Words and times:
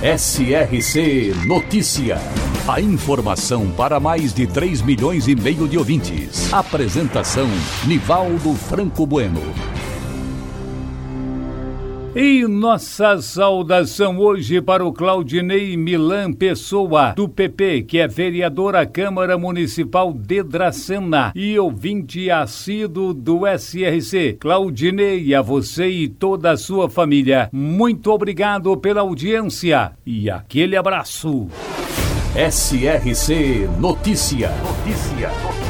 SRC 0.00 1.34
Notícia. 1.44 2.18
A 2.68 2.80
informação 2.80 3.68
para 3.72 3.98
mais 3.98 4.32
de 4.32 4.46
3 4.46 4.80
milhões 4.82 5.26
e 5.26 5.34
meio 5.34 5.66
de 5.66 5.76
ouvintes. 5.76 6.52
Apresentação 6.52 7.48
Nivaldo 7.84 8.54
Franco 8.54 9.04
Bueno. 9.04 9.42
E 12.20 12.48
nossa 12.48 13.22
saudação 13.22 14.18
hoje 14.18 14.60
para 14.60 14.84
o 14.84 14.92
Claudinei 14.92 15.76
Milan 15.76 16.32
Pessoa, 16.32 17.12
do 17.12 17.28
PP, 17.28 17.82
que 17.82 17.98
é 17.98 18.08
vereador 18.08 18.74
à 18.74 18.84
Câmara 18.84 19.38
Municipal 19.38 20.12
de 20.12 20.42
Dracena 20.42 21.30
e 21.32 21.56
ouvinte 21.56 22.28
assíduo 22.28 23.14
do 23.14 23.42
SRC. 23.46 24.36
Claudinei, 24.40 25.32
a 25.32 25.40
você 25.40 25.86
e 25.86 26.08
toda 26.08 26.50
a 26.50 26.56
sua 26.56 26.90
família, 26.90 27.48
muito 27.52 28.10
obrigado 28.10 28.76
pela 28.76 29.02
audiência 29.02 29.92
e 30.04 30.28
aquele 30.28 30.76
abraço. 30.76 31.46
SRC 32.34 33.68
Notícia. 33.78 34.50
Notícia. 34.64 35.67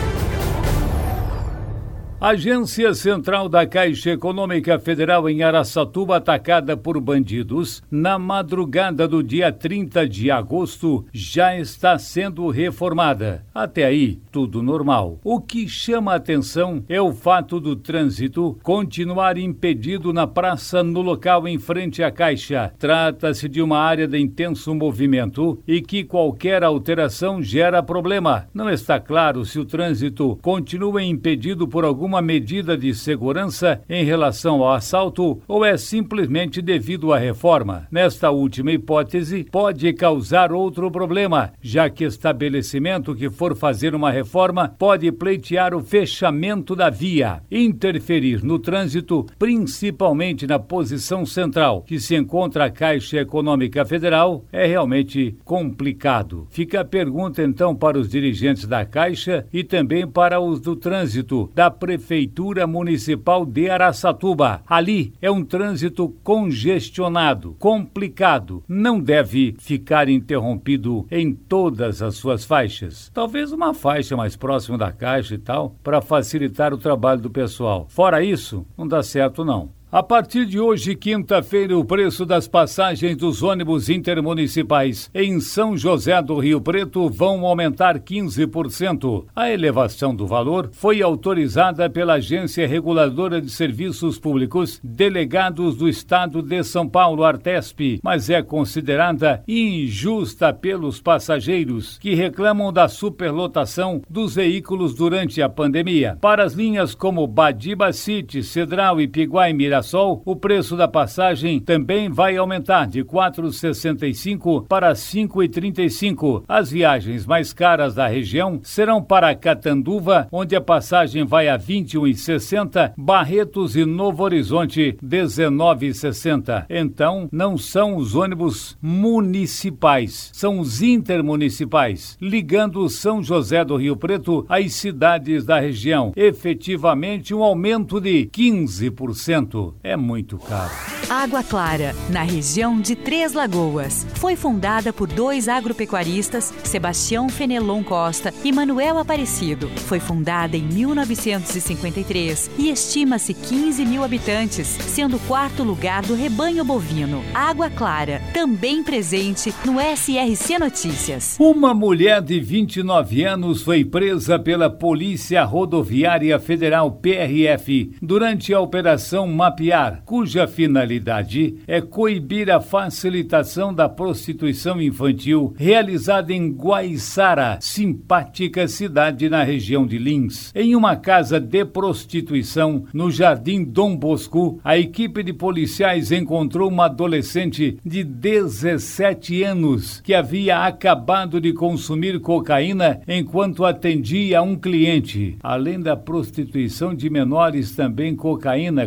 Agência 2.21 2.93
Central 2.95 3.49
da 3.49 3.65
Caixa 3.65 4.11
Econômica 4.11 4.77
Federal 4.77 5.31
em 5.31 5.45
Araçatuba 5.45 6.17
atacada 6.17 6.77
por 6.77 7.01
bandidos 7.01 7.81
na 7.89 8.19
madrugada 8.19 9.07
do 9.07 9.23
dia 9.23 9.53
30 9.53 10.09
de 10.09 10.29
agosto 10.29 11.07
já 11.13 11.57
está 11.57 11.97
sendo 11.97 12.49
reformada. 12.49 13.45
Até 13.55 13.85
aí, 13.85 14.19
tudo 14.33 14.65
normal. 14.65 15.21
O 15.23 15.41
que 15.41 15.69
chama 15.69 16.13
a 16.13 16.17
atenção 16.17 16.83
é 16.89 17.01
o 17.01 17.13
fato 17.13 17.61
do 17.61 17.77
trânsito 17.77 18.59
continuar 18.65 19.39
impedido 19.39 20.13
na 20.13 20.27
praça 20.27 20.83
no 20.83 21.03
local 21.03 21.47
em 21.47 21.57
frente 21.57 22.03
à 22.03 22.11
Caixa. 22.11 22.73
Trata-se 22.81 23.49
de 23.49 23.63
uma 23.63 23.79
área 23.79 24.09
de 24.09 24.19
intenso 24.19 24.75
movimento 24.75 25.63
e 25.69 25.81
que 25.81 26.03
qualquer 26.03 26.65
alteração 26.65 27.41
gera 27.41 27.81
problema. 27.81 28.49
Não 28.53 28.69
está 28.69 28.99
claro 28.99 29.45
se 29.45 29.61
o 29.61 29.65
trânsito 29.65 30.37
continua 30.43 31.01
impedido 31.01 31.69
por 31.69 31.85
algum 31.85 32.08
alguma 32.09 32.23
medida 32.23 32.75
de 32.75 32.95
segurança 32.95 33.83
em 33.87 34.03
relação 34.03 34.63
ao 34.63 34.73
assalto 34.73 35.43
ou 35.47 35.63
é 35.63 35.77
simplesmente 35.77 36.63
devido 36.63 37.13
à 37.13 37.19
reforma. 37.19 37.87
Nesta 37.91 38.31
última 38.31 38.73
hipótese, 38.73 39.45
pode 39.45 39.93
causar 39.93 40.51
outro 40.51 40.91
problema, 40.91 41.53
já 41.61 41.91
que 41.91 42.05
estabelecimento 42.05 43.15
que 43.15 43.29
for 43.29 43.55
fazer 43.55 43.95
uma 43.95 44.11
reforma 44.11 44.75
pode 44.79 45.13
pleitear 45.13 45.75
o 45.75 45.83
fechamento 45.83 46.75
da 46.75 46.89
via, 46.89 47.43
interferir 47.51 48.43
no 48.43 48.59
trânsito, 48.59 49.27
principalmente 49.39 50.47
na 50.47 50.59
posição 50.59 51.27
central, 51.27 51.83
que 51.83 52.01
se 52.01 52.17
encontra 52.17 52.65
a 52.65 52.71
Caixa 52.71 53.19
Econômica 53.19 53.85
Federal, 53.85 54.47
é 54.51 54.65
realmente 54.65 55.37
complicado. 55.45 56.47
Fica 56.49 56.81
a 56.81 56.85
pergunta 56.87 57.43
então 57.43 57.77
para 57.77 57.99
os 57.99 58.09
dirigentes 58.09 58.65
da 58.65 58.87
Caixa 58.87 59.45
e 59.53 59.63
também 59.63 60.07
para 60.07 60.41
os 60.41 60.59
do 60.59 60.75
trânsito 60.75 61.51
da 61.55 61.71
Prefeitura 61.71 61.98
Prefeitura 61.99 62.65
Municipal 62.65 63.45
de 63.45 63.69
Araçatuba. 63.69 64.63
Ali 64.69 65.13
é 65.21 65.29
um 65.29 65.45
trânsito 65.45 66.09
congestionado, 66.23 67.57
complicado, 67.59 68.63
não 68.69 69.01
deve 69.01 69.57
ficar 69.59 70.09
interrompido 70.09 71.07
em 71.11 71.35
todas 71.35 72.01
as 72.01 72.15
suas 72.15 72.45
faixas. 72.45 73.11
Talvez 73.13 73.51
uma 73.51 73.75
faixa 73.75 74.17
mais 74.17 74.37
próxima 74.37 74.79
da 74.79 74.93
caixa 74.93 75.35
e 75.35 75.39
tal, 75.39 75.75
para 75.83 76.01
facilitar 76.01 76.73
o 76.73 76.79
trabalho 76.79 77.21
do 77.21 77.31
pessoal. 77.31 77.87
Fora 77.89 78.23
isso, 78.23 78.65
não 78.77 78.87
dá 78.87 79.03
certo 79.03 79.45
não. 79.45 79.77
A 79.91 80.03
partir 80.03 80.45
de 80.45 80.61
hoje, 80.61 80.95
quinta-feira, 80.95 81.75
o 81.75 81.83
preço 81.83 82.27
das 82.27 82.47
passagens 82.47 83.17
dos 83.17 83.43
ônibus 83.43 83.89
intermunicipais 83.89 85.11
em 85.15 85.41
São 85.41 85.79
José 85.79 86.21
do 86.21 86.39
Rio 86.39 86.61
Preto 86.61 87.09
vão 87.09 87.47
aumentar 87.47 87.99
15%. 87.99 89.25
A 89.35 89.51
elevação 89.51 90.15
do 90.15 90.27
valor 90.27 90.69
foi 90.73 91.01
autorizada 91.01 91.89
pela 91.89 92.17
Agência 92.17 92.69
Reguladora 92.69 93.41
de 93.41 93.51
Serviços 93.51 94.19
Públicos, 94.19 94.79
delegados 94.85 95.75
do 95.79 95.89
Estado 95.89 96.43
de 96.43 96.63
São 96.65 96.87
Paulo, 96.87 97.25
Artesp, 97.25 97.99
mas 98.03 98.29
é 98.29 98.43
considerada 98.43 99.43
injusta 99.49 100.53
pelos 100.53 101.01
passageiros 101.01 101.97
que 101.97 102.15
reclamam 102.15 102.71
da 102.71 102.89
superlotação 102.89 104.03
dos 104.07 104.35
veículos 104.35 104.95
durante 104.95 105.41
a 105.41 105.49
pandemia. 105.49 106.19
Para 106.21 106.45
as 106.45 106.53
linhas 106.53 106.95
como 106.95 107.27
Badiba 107.27 107.91
City, 107.91 108.43
Cedral 108.43 109.01
e 109.01 109.09
Piguá 109.09 109.51
Mira 109.51 109.78
Mirassol, 109.79 110.23
o 110.25 110.35
preço 110.35 110.77
da 110.77 110.89
passagem 110.89 111.61
também 111.61 112.11
vai 112.11 112.37
aumentar 112.37 112.87
de 112.87 113.05
4,65 113.05 114.67
para 114.67 114.93
5,35. 114.93 116.43
As 116.49 116.71
viagens 116.71 117.25
mais 117.25 117.53
caras 117.53 117.95
da 117.95 118.07
região 118.09 118.61
serão 118.63 119.03
para 119.03 119.35
Catanduva, 119.35 120.27
onde 120.33 120.57
a 120.57 120.61
passagem 120.61 121.25
vai 121.25 121.49
a 121.49 121.59
21,60, 121.59 122.93
Barretos 122.97 123.77
e 123.77 123.85
Novo 123.85 124.25
Horizonte 124.25 124.97
19,60. 125.03 126.67
Então, 126.69 127.29
não 127.31 127.57
são 127.57 127.97
os 127.97 128.15
ônibus 128.15 128.77
municipais, 128.83 130.31
são 130.33 130.59
os 130.59 130.83
intermunicipais, 130.83 132.17
ligando 132.21 132.89
São 132.89 133.23
José 133.23 133.65
do 133.65 133.77
Rio 133.77 133.97
Preto 133.97 134.45
às 134.49 134.75
cidades 134.75 135.45
da 135.45 135.61
região. 135.61 136.13
Efetivamente, 136.17 137.35
um 137.35 137.43
aumento 137.43 138.01
de 138.01 138.27
15% 138.27 139.68
é 139.83 139.97
muito 139.97 140.39
caro. 140.39 140.73
Água 141.09 141.43
Clara, 141.43 141.95
na 142.11 142.23
região 142.23 142.79
de 142.79 142.95
Três 142.95 143.33
Lagoas. 143.33 144.07
Foi 144.15 144.37
fundada 144.37 144.93
por 144.93 145.09
dois 145.09 145.49
agropecuaristas, 145.49 146.53
Sebastião 146.63 147.31
Fenelon 147.31 147.83
Costa 147.83 148.33
e 148.45 148.53
Manuel 148.53 148.99
Aparecido. 148.99 149.69
Foi 149.87 150.01
fundada 150.01 150.57
em 150.57 150.63
1953 150.63 152.51
e 152.59 152.71
estima-se 152.71 153.33
15 153.33 153.87
mil 153.87 154.05
habitantes, 154.05 154.67
sendo 154.67 155.17
o 155.17 155.21
quarto 155.21 155.63
lugar 155.63 156.03
do 156.03 156.15
rebanho 156.15 156.65
bovino. 156.65 157.25
Água 157.33 157.71
Clara, 157.71 158.21
também 158.35 158.83
presente 158.83 159.55
no 159.65 159.81
SRC 159.81 160.59
Notícias. 160.59 161.37
Uma 161.39 161.73
mulher 161.73 162.21
de 162.21 162.39
29 162.39 163.25
anos 163.25 163.63
foi 163.63 163.85
presa 163.85 164.39
pela 164.39 164.69
Polícia 164.69 165.43
Rodoviária 165.45 166.39
Federal 166.39 166.93
PRF 166.93 167.93
durante 168.03 168.53
a 168.53 168.61
Operação 168.61 169.27
Map 169.27 169.58
cuja 170.05 170.47
finalidade 170.47 171.57
é 171.67 171.81
coibir 171.81 172.49
a 172.49 172.61
facilitação 172.61 173.75
da 173.75 173.89
prostituição 173.89 174.81
infantil 174.81 175.53
realizada 175.57 176.33
em 176.33 176.53
Guaiçara, 176.53 177.59
simpática 177.61 178.69
cidade 178.69 179.29
na 179.29 179.43
região 179.43 179.85
de 179.85 179.99
Lins. 179.99 180.53
Em 180.55 180.77
uma 180.77 180.95
casa 180.95 181.41
de 181.41 181.65
prostituição 181.65 182.85
no 182.93 183.11
Jardim 183.11 183.65
Dom 183.65 183.97
Bosco, 183.97 184.61
a 184.63 184.79
equipe 184.79 185.25
de 185.25 185.33
policiais 185.33 186.13
encontrou 186.13 186.69
uma 186.69 186.85
adolescente 186.85 187.79
de 187.85 188.05
17 188.05 189.43
anos 189.43 190.01
que 190.03 190.15
havia 190.15 190.65
acabado 190.65 191.41
de 191.41 191.53
consumir 191.53 192.21
cocaína 192.21 193.01
enquanto 193.09 193.65
atendia 193.65 194.41
um 194.41 194.55
cliente. 194.55 195.37
Além 195.43 195.81
da 195.81 195.97
prostituição 195.97 196.95
de 196.95 197.11
menores, 197.11 197.75
também 197.75 198.15
cocaína 198.15 198.83
é 198.83 198.87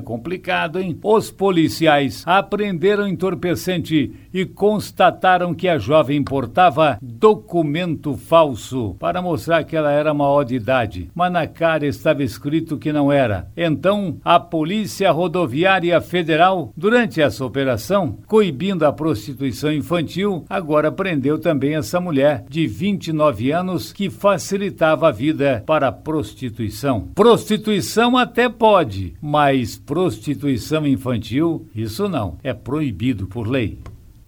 hein? 0.80 0.98
Os 1.04 1.32
policiais 1.32 2.24
apreenderam 2.26 3.08
entorpecente 3.08 4.12
e 4.34 4.46
constataram 4.46 5.54
que 5.54 5.68
a 5.68 5.78
jovem 5.78 6.24
portava 6.24 6.98
documento 7.02 8.16
falso 8.16 8.96
para 9.00 9.22
mostrar 9.22 9.64
que 9.64 9.76
ela 9.76 9.92
era 9.92 10.14
maior 10.14 10.44
de 10.44 10.56
idade, 10.56 11.10
mas 11.16 11.32
na 11.32 11.48
cara 11.48 11.86
estava 11.86 12.24
escrito 12.24 12.78
que 12.78 12.94
não 12.94 13.12
era. 13.12 13.48
Então, 13.56 14.18
a 14.24 14.40
Polícia 14.40 15.12
Rodoviária 15.12 16.00
Federal, 16.02 16.72
durante 16.76 17.22
essa 17.22 17.46
operação, 17.46 18.20
coibindo 18.28 18.86
a 18.86 18.94
prostituição 18.94 19.72
infantil, 19.72 20.46
agora 20.50 20.92
prendeu 20.92 21.40
também 21.40 21.76
essa 21.76 22.00
mulher 22.00 22.46
de 22.50 22.68
29 22.68 23.52
anos 23.52 23.92
que 23.92 24.10
facilitava 24.10 25.10
a 25.10 25.12
vida 25.12 25.64
para 25.66 25.88
a 25.88 25.92
prostituição. 25.92 27.10
Prostituição 27.16 28.18
até 28.18 28.48
pode, 28.48 29.14
mas 29.22 29.78
prostituição 29.78 30.51
infantil, 30.88 31.68
isso 31.76 32.08
não, 32.08 32.38
é 32.44 32.54
proibido 32.54 33.28
por 33.28 33.48
lei. 33.48 33.80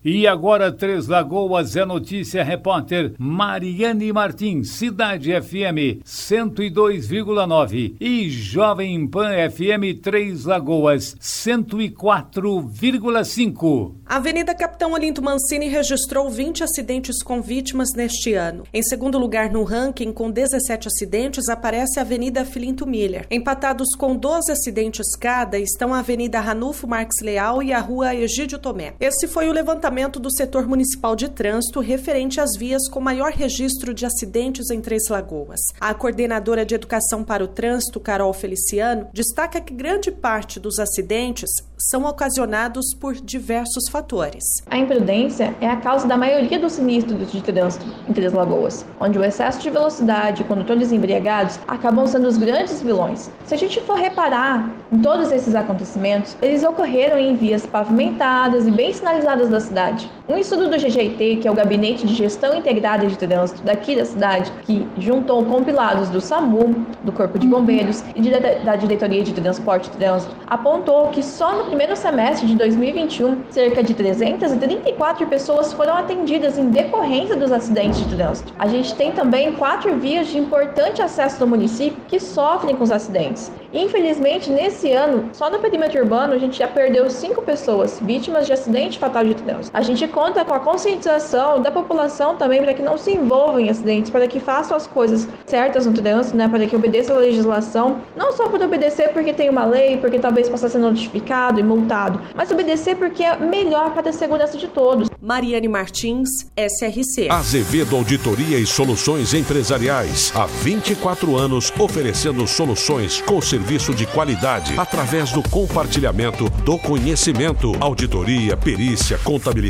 E 0.05 0.27
agora, 0.27 0.69
Três 0.69 1.07
Lagoas 1.07 1.77
é 1.77 1.85
notícia, 1.85 2.43
repórter 2.43 3.13
Mariane 3.17 4.11
Martins, 4.11 4.71
Cidade 4.71 5.31
FM 5.31 6.03
102,9 6.05 7.95
e 8.01 8.29
Jovem 8.29 9.07
Pan 9.07 9.29
FM 9.49 10.01
Três 10.01 10.43
Lagoas 10.43 11.15
104,5. 11.21 13.93
A 14.05 14.17
Avenida 14.17 14.53
Capitão 14.53 14.91
Olinto 14.91 15.21
Mancini 15.21 15.69
registrou 15.69 16.29
20 16.29 16.65
acidentes 16.65 17.23
com 17.23 17.41
vítimas 17.41 17.93
neste 17.95 18.33
ano. 18.33 18.65
Em 18.73 18.83
segundo 18.83 19.17
lugar 19.17 19.49
no 19.49 19.63
ranking, 19.63 20.11
com 20.11 20.29
17 20.29 20.89
acidentes, 20.89 21.47
aparece 21.47 21.97
a 21.97 22.01
Avenida 22.01 22.43
Filinto 22.43 22.85
Miller. 22.85 23.25
Empatados 23.31 23.95
com 23.95 24.17
12 24.17 24.51
acidentes 24.51 25.15
cada, 25.15 25.57
estão 25.57 25.93
a 25.93 25.99
Avenida 25.99 26.41
Ranulfo 26.41 26.85
Marques 26.85 27.21
Leal 27.21 27.63
e 27.63 27.71
a 27.71 27.79
Rua 27.79 28.13
Egídio 28.13 28.59
Tomé. 28.59 28.95
Esse 28.99 29.29
foi 29.29 29.47
o 29.47 29.53
levantamento 29.53 29.92
levantamento 29.93 30.19
do 30.19 30.31
setor 30.31 30.67
municipal 30.67 31.15
de 31.15 31.29
trânsito 31.29 31.79
referente 31.79 32.41
às 32.41 32.57
vias 32.57 32.89
com 32.89 32.99
maior 32.99 33.31
registro 33.31 33.93
de 33.93 34.05
acidentes 34.05 34.71
em 34.71 34.81
Três 34.81 35.07
Lagoas. 35.07 35.59
A 35.79 35.93
coordenadora 35.93 36.65
de 36.65 36.73
Educação 36.73 37.23
para 37.23 37.43
o 37.43 37.47
Trânsito, 37.47 37.99
Carol 37.99 38.33
Feliciano, 38.33 39.07
destaca 39.13 39.61
que 39.61 39.73
grande 39.73 40.11
parte 40.11 40.59
dos 40.59 40.79
acidentes 40.79 41.49
são 41.77 42.05
ocasionados 42.05 42.85
por 42.99 43.13
diversos 43.13 43.89
fatores. 43.91 44.43
A 44.67 44.77
imprudência 44.77 45.55
é 45.61 45.67
a 45.67 45.75
causa 45.75 46.07
da 46.07 46.17
maioria 46.17 46.57
dos 46.57 46.73
sinistros 46.73 47.31
de 47.31 47.41
trânsito 47.41 47.85
em 48.07 48.13
Três 48.13 48.33
Lagoas, 48.33 48.85
onde 48.99 49.19
o 49.19 49.23
excesso 49.23 49.59
de 49.59 49.69
velocidade 49.69 50.41
e 50.41 50.45
condutores 50.45 50.91
embriagados 50.91 51.59
acabam 51.67 52.07
sendo 52.07 52.27
os 52.27 52.37
grandes 52.37 52.81
vilões. 52.81 53.29
Se 53.45 53.53
a 53.53 53.57
gente 53.57 53.79
for 53.81 53.97
reparar 53.97 54.71
em 54.91 54.99
todos 54.99 55.31
esses 55.31 55.53
acontecimentos, 55.53 56.35
eles 56.41 56.63
ocorreram 56.63 57.17
em 57.17 57.35
vias 57.35 57.65
pavimentadas 57.65 58.65
e 58.65 58.71
bem 58.71 58.93
sinalizadas 58.93 59.49
da 59.49 59.59
cidade 59.59 59.82
cidade. 59.83 60.09
Um 60.27 60.37
estudo 60.37 60.69
do 60.69 60.77
GGIT, 60.77 61.37
que 61.41 61.47
é 61.47 61.51
o 61.51 61.53
Gabinete 61.53 62.07
de 62.07 62.13
Gestão 62.13 62.55
Integrada 62.55 63.05
de 63.05 63.17
Trânsito 63.17 63.61
daqui 63.63 63.95
da 63.95 64.05
cidade, 64.05 64.51
que 64.63 64.87
juntou 64.97 65.43
compilados 65.43 66.09
do 66.09 66.21
SAMU, 66.21 66.85
do 67.03 67.11
Corpo 67.11 67.37
de 67.37 67.45
Bombeiros 67.45 68.03
e 68.15 68.21
de, 68.21 68.29
da 68.29 68.75
Diretoria 68.75 69.21
de 69.21 69.33
Transporte 69.33 69.87
e 69.87 69.97
Trânsito, 69.97 70.33
apontou 70.47 71.09
que 71.09 71.21
só 71.21 71.57
no 71.57 71.65
primeiro 71.65 71.95
semestre 71.95 72.47
de 72.47 72.55
2021, 72.55 73.43
cerca 73.49 73.83
de 73.83 73.93
334 73.93 75.27
pessoas 75.27 75.73
foram 75.73 75.95
atendidas 75.95 76.57
em 76.57 76.69
decorrência 76.69 77.35
dos 77.35 77.51
acidentes 77.51 77.99
de 77.99 78.15
trânsito. 78.15 78.53
A 78.57 78.67
gente 78.67 78.95
tem 78.95 79.11
também 79.11 79.51
quatro 79.53 79.97
vias 79.97 80.27
de 80.27 80.37
importante 80.37 81.01
acesso 81.01 81.39
do 81.39 81.47
município 81.47 81.97
que 82.07 82.19
sofrem 82.19 82.75
com 82.75 82.83
os 82.83 82.91
acidentes. 82.91 83.51
Infelizmente, 83.73 84.51
nesse 84.51 84.91
ano, 84.91 85.29
só 85.33 85.49
no 85.49 85.59
perímetro 85.59 85.99
urbano, 85.99 86.33
a 86.33 86.37
gente 86.37 86.59
já 86.59 86.67
perdeu 86.67 87.09
cinco 87.09 87.41
pessoas 87.41 87.99
vítimas 87.99 88.45
de 88.45 88.53
acidente 88.53 88.99
fatal 88.99 89.25
de 89.25 89.33
trânsito. 89.33 89.72
A 89.73 89.81
gente 89.81 90.07
conta 90.07 90.45
com 90.45 90.53
a 90.53 90.59
conscientização 90.59 91.59
da 91.59 91.71
população 91.71 92.35
também 92.35 92.61
para 92.61 92.75
que 92.75 92.83
não 92.83 92.95
se 92.95 93.09
envolvam 93.09 93.59
em 93.59 93.71
acidentes, 93.71 94.11
para 94.11 94.27
que 94.27 94.39
façam 94.39 94.77
as 94.77 94.85
coisas 94.85 95.27
certas 95.47 95.87
no 95.87 95.93
trânsito, 95.93 96.37
né, 96.37 96.47
para 96.47 96.67
que 96.67 96.75
obedeçam 96.75 97.15
a 97.15 97.19
legislação, 97.19 97.99
não 98.15 98.31
só 98.33 98.47
por 98.49 98.61
obedecer 98.61 99.09
porque 99.09 99.33
tem 99.33 99.49
uma 99.49 99.65
lei, 99.65 99.97
porque 99.97 100.19
talvez 100.19 100.47
possa 100.47 100.69
ser 100.69 100.77
notificado 100.77 101.59
e 101.59 101.63
multado, 101.63 102.21
mas 102.35 102.51
obedecer 102.51 102.95
porque 102.97 103.23
é 103.23 103.35
melhor 103.35 103.95
para 103.95 104.11
a 104.11 104.13
segurança 104.13 104.59
de 104.59 104.67
todos. 104.67 105.09
Mariane 105.19 105.67
Martins, 105.67 106.29
SRC. 106.55 107.29
Azevedo 107.31 107.95
Auditoria 107.95 108.59
e 108.59 108.67
Soluções 108.67 109.33
Empresariais. 109.33 110.31
Há 110.35 110.45
24 110.45 111.35
anos 111.35 111.73
oferecendo 111.79 112.45
soluções 112.45 113.21
com 113.21 113.41
serviço 113.41 113.91
de 113.95 114.05
qualidade 114.05 114.75
através 114.77 115.31
do 115.31 115.41
compartilhamento 115.49 116.47
do 116.63 116.77
conhecimento. 116.77 117.71
Auditoria, 117.79 118.55
perícia, 118.55 119.17
contabilidade, 119.23 119.62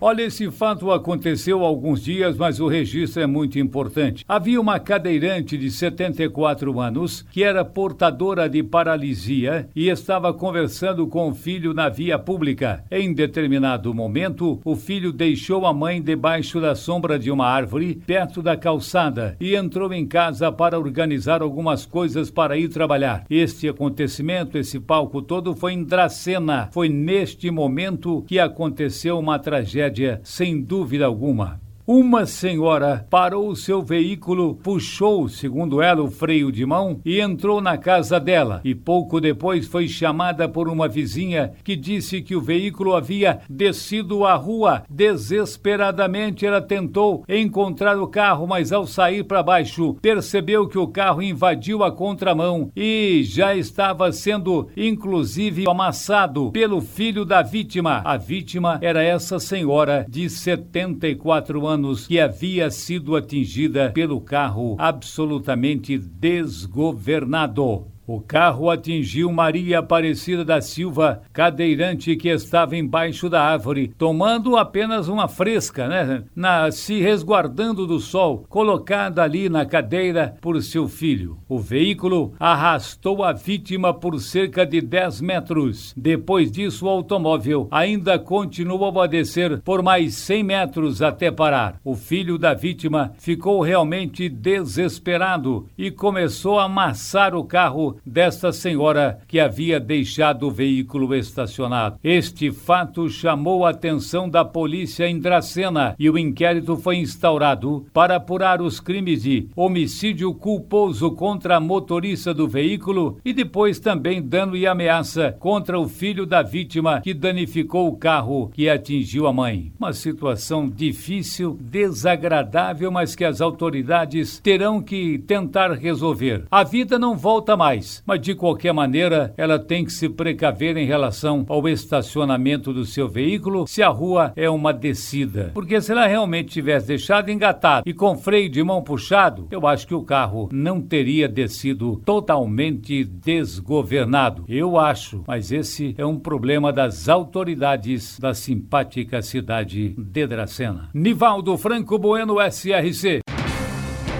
Olha, 0.00 0.22
esse 0.22 0.48
fato 0.48 0.92
aconteceu 0.92 1.64
há 1.64 1.66
alguns 1.66 2.04
dias, 2.04 2.36
mas 2.36 2.60
o 2.60 2.68
registro 2.68 3.20
é 3.20 3.26
muito 3.26 3.58
importante. 3.58 4.24
Havia 4.28 4.60
uma 4.60 4.78
cadeirante 4.78 5.58
de 5.58 5.72
74 5.72 6.78
anos 6.78 7.26
que 7.32 7.42
era 7.42 7.64
portadora 7.64 8.48
de 8.48 8.62
paralisia 8.62 9.68
e 9.74 9.88
estava 9.88 10.32
conversando 10.32 11.04
com 11.08 11.28
o 11.28 11.34
filho 11.34 11.74
na 11.74 11.88
via 11.88 12.16
pública. 12.16 12.84
Em 12.92 13.12
determinado 13.12 13.92
momento, 13.92 14.60
o 14.64 14.76
filho 14.76 15.12
deixou 15.12 15.66
a 15.66 15.74
mãe 15.74 16.00
debaixo 16.00 16.60
da 16.60 16.76
sombra 16.76 17.18
de 17.18 17.32
uma 17.32 17.48
árvore 17.48 18.00
perto 18.06 18.40
da 18.40 18.56
calçada 18.56 19.36
e 19.40 19.56
entrou 19.56 19.92
em 19.92 20.06
casa 20.06 20.52
para 20.52 20.78
organizar 20.78 21.42
algumas 21.42 21.84
coisas 21.84 22.30
para 22.30 22.56
ir 22.56 22.68
trabalhar. 22.68 23.24
Este 23.28 23.68
acontecimento, 23.68 24.56
esse 24.56 24.78
palco 24.78 25.20
todo 25.20 25.56
foi 25.56 25.72
em 25.72 25.82
Dracena. 25.82 26.68
Foi 26.70 26.88
neste 26.88 27.50
momento 27.50 28.22
que 28.28 28.38
aconteceu 28.38 29.18
uma 29.18 29.40
tragédia 29.40 29.87
tragédia, 29.88 30.20
sem 30.22 30.60
dúvida 30.60 31.06
alguma. 31.06 31.60
Uma 31.90 32.26
senhora 32.26 33.06
parou 33.08 33.56
seu 33.56 33.82
veículo, 33.82 34.56
puxou, 34.56 35.26
segundo 35.26 35.80
ela, 35.80 36.02
o 36.02 36.10
freio 36.10 36.52
de 36.52 36.66
mão 36.66 37.00
e 37.02 37.18
entrou 37.18 37.62
na 37.62 37.78
casa 37.78 38.20
dela. 38.20 38.60
E 38.62 38.74
pouco 38.74 39.18
depois 39.18 39.66
foi 39.66 39.88
chamada 39.88 40.46
por 40.46 40.68
uma 40.68 40.86
vizinha 40.86 41.52
que 41.64 41.74
disse 41.74 42.20
que 42.20 42.36
o 42.36 42.42
veículo 42.42 42.94
havia 42.94 43.40
descido 43.48 44.26
a 44.26 44.34
rua. 44.34 44.82
Desesperadamente 44.90 46.44
ela 46.44 46.60
tentou 46.60 47.24
encontrar 47.26 47.98
o 47.98 48.06
carro, 48.06 48.46
mas 48.46 48.70
ao 48.70 48.86
sair 48.86 49.24
para 49.24 49.42
baixo, 49.42 49.94
percebeu 50.02 50.68
que 50.68 50.76
o 50.76 50.88
carro 50.88 51.22
invadiu 51.22 51.82
a 51.82 51.90
contramão 51.90 52.70
e 52.76 53.22
já 53.24 53.56
estava 53.56 54.12
sendo, 54.12 54.68
inclusive, 54.76 55.64
amassado 55.66 56.52
pelo 56.52 56.82
filho 56.82 57.24
da 57.24 57.40
vítima. 57.40 58.02
A 58.04 58.18
vítima 58.18 58.78
era 58.82 59.02
essa 59.02 59.38
senhora 59.38 60.04
de 60.06 60.28
74 60.28 61.66
anos 61.66 61.77
anos 61.78 62.08
que 62.08 62.18
havia 62.18 62.70
sido 62.70 63.14
atingida 63.14 63.92
pelo 63.92 64.20
carro 64.20 64.74
absolutamente 64.78 65.96
desgovernado. 65.96 67.86
O 68.08 68.22
carro 68.22 68.70
atingiu 68.70 69.30
Maria 69.30 69.80
Aparecida 69.80 70.42
da 70.42 70.62
Silva, 70.62 71.20
cadeirante 71.30 72.16
que 72.16 72.30
estava 72.30 72.74
embaixo 72.74 73.28
da 73.28 73.42
árvore, 73.42 73.92
tomando 73.98 74.56
apenas 74.56 75.08
uma 75.08 75.28
fresca, 75.28 75.86
né? 75.86 76.24
Na, 76.34 76.70
se 76.72 77.02
resguardando 77.02 77.86
do 77.86 78.00
sol, 78.00 78.46
colocada 78.48 79.22
ali 79.22 79.50
na 79.50 79.66
cadeira 79.66 80.34
por 80.40 80.62
seu 80.62 80.88
filho. 80.88 81.36
O 81.46 81.58
veículo 81.58 82.32
arrastou 82.40 83.22
a 83.22 83.34
vítima 83.34 83.92
por 83.92 84.18
cerca 84.18 84.64
de 84.64 84.80
10 84.80 85.20
metros. 85.20 85.92
Depois 85.94 86.50
disso, 86.50 86.86
o 86.86 86.88
automóvel 86.88 87.68
ainda 87.70 88.18
continuou 88.18 89.02
a 89.02 89.06
descer 89.06 89.60
por 89.60 89.82
mais 89.82 90.14
100 90.14 90.44
metros 90.44 91.02
até 91.02 91.30
parar. 91.30 91.78
O 91.84 91.94
filho 91.94 92.38
da 92.38 92.54
vítima 92.54 93.12
ficou 93.18 93.60
realmente 93.60 94.30
desesperado 94.30 95.68
e 95.76 95.90
começou 95.90 96.58
a 96.58 96.64
amassar 96.64 97.34
o 97.34 97.44
carro 97.44 97.97
desta 98.04 98.52
senhora 98.52 99.18
que 99.26 99.40
havia 99.40 99.78
deixado 99.80 100.48
o 100.48 100.50
veículo 100.50 101.14
estacionado. 101.14 101.98
Este 102.02 102.50
fato 102.50 103.08
chamou 103.08 103.64
a 103.64 103.70
atenção 103.70 104.28
da 104.28 104.44
polícia 104.44 105.08
em 105.08 105.18
Dracena 105.18 105.94
e 105.98 106.08
o 106.10 106.18
inquérito 106.18 106.76
foi 106.76 106.96
instaurado 106.96 107.86
para 107.92 108.16
apurar 108.16 108.60
os 108.60 108.80
crimes 108.80 109.22
de 109.22 109.48
homicídio 109.54 110.34
culposo 110.34 111.10
contra 111.12 111.56
a 111.56 111.60
motorista 111.60 112.34
do 112.34 112.48
veículo 112.48 113.18
e 113.24 113.32
depois 113.32 113.78
também 113.78 114.22
dano 114.22 114.56
e 114.56 114.66
ameaça 114.66 115.36
contra 115.38 115.78
o 115.78 115.88
filho 115.88 116.26
da 116.26 116.42
vítima 116.42 117.00
que 117.00 117.14
danificou 117.14 117.88
o 117.88 117.96
carro 117.96 118.50
que 118.52 118.68
atingiu 118.68 119.26
a 119.26 119.32
mãe. 119.32 119.72
Uma 119.78 119.92
situação 119.92 120.68
difícil, 120.68 121.58
desagradável, 121.60 122.90
mas 122.90 123.14
que 123.14 123.24
as 123.24 123.40
autoridades 123.40 124.40
terão 124.40 124.82
que 124.82 125.18
tentar 125.18 125.72
resolver. 125.72 126.44
A 126.50 126.64
vida 126.64 126.98
não 126.98 127.16
volta 127.16 127.56
mais, 127.56 127.87
mas 128.06 128.20
de 128.20 128.34
qualquer 128.34 128.72
maneira 128.72 129.32
ela 129.36 129.58
tem 129.58 129.84
que 129.84 129.92
se 129.92 130.08
precaver 130.08 130.76
em 130.76 130.86
relação 130.86 131.44
ao 131.48 131.68
estacionamento 131.68 132.72
do 132.72 132.84
seu 132.84 133.08
veículo 133.08 133.66
se 133.66 133.82
a 133.82 133.88
rua 133.88 134.32
é 134.36 134.48
uma 134.48 134.72
descida. 134.72 135.50
Porque 135.54 135.80
se 135.80 135.92
ela 135.92 136.06
realmente 136.06 136.50
tivesse 136.50 136.88
deixado 136.88 137.30
engatado 137.30 137.88
e 137.88 137.92
com 137.92 138.16
freio 138.16 138.48
de 138.48 138.62
mão 138.62 138.82
puxado, 138.82 139.46
eu 139.50 139.66
acho 139.66 139.86
que 139.86 139.94
o 139.94 140.02
carro 140.02 140.48
não 140.52 140.80
teria 140.80 141.28
descido 141.28 142.00
totalmente 142.04 143.04
desgovernado. 143.04 144.44
Eu 144.48 144.78
acho, 144.78 145.22
mas 145.26 145.52
esse 145.52 145.94
é 145.98 146.04
um 146.04 146.18
problema 146.18 146.72
das 146.72 147.08
autoridades 147.08 148.18
da 148.18 148.34
simpática 148.34 149.22
cidade 149.22 149.94
de 149.96 150.26
Dracena. 150.26 150.88
Nivaldo 150.92 151.56
Franco 151.56 151.98
Bueno, 151.98 152.36
SRC. 152.40 153.27